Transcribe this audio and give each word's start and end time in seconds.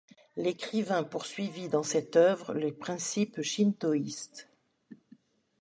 L'écrivain 0.35 1.03
poursuivit 1.03 1.69
dans 1.69 1.83
cette 1.83 2.15
œuvre 2.15 2.55
les 2.55 2.71
principes 2.71 3.43
shintoïstes. 3.43 4.49